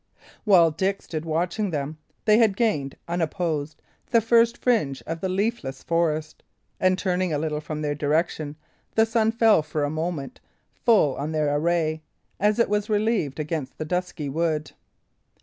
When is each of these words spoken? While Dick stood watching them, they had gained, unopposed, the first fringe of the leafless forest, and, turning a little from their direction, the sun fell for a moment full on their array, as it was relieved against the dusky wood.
While 0.45 0.71
Dick 0.71 1.03
stood 1.03 1.25
watching 1.25 1.69
them, 1.69 1.99
they 2.25 2.39
had 2.39 2.57
gained, 2.57 2.97
unopposed, 3.07 3.83
the 4.09 4.19
first 4.19 4.57
fringe 4.57 5.03
of 5.05 5.21
the 5.21 5.29
leafless 5.29 5.83
forest, 5.83 6.41
and, 6.79 6.97
turning 6.97 7.31
a 7.31 7.37
little 7.37 7.61
from 7.61 7.83
their 7.83 7.93
direction, 7.93 8.55
the 8.95 9.05
sun 9.05 9.31
fell 9.31 9.61
for 9.61 9.83
a 9.83 9.91
moment 9.91 10.39
full 10.73 11.15
on 11.17 11.33
their 11.33 11.55
array, 11.55 12.01
as 12.39 12.57
it 12.57 12.67
was 12.67 12.89
relieved 12.89 13.39
against 13.39 13.77
the 13.77 13.85
dusky 13.85 14.27
wood. 14.27 14.71